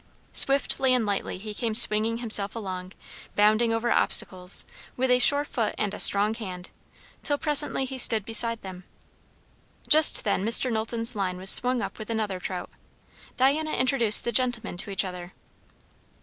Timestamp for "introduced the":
13.73-14.31